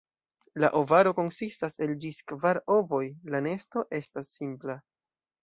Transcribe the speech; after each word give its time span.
La 0.63 0.69
ovaro 0.77 1.11
konsistas 1.19 1.77
el 1.87 1.93
ĝis 2.05 2.23
kvar 2.33 2.61
ovoj, 2.77 3.03
la 3.35 3.43
nesto 3.49 3.85
estas 4.01 4.35
simpla. 4.41 4.81